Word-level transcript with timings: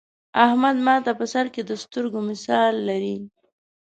احمد 0.45 0.77
ماته 0.85 1.11
په 1.19 1.25
سر 1.33 1.45
کې 1.53 1.61
د 1.65 1.71
سترگو 1.83 2.19
مثال 2.29 2.73
لري. 2.89 3.17